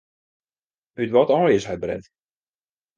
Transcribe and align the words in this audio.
Ut 1.01 1.13
wat 1.13 1.29
aai 1.35 1.55
is 1.57 1.65
hy 1.69 1.75
bret? 1.81 2.05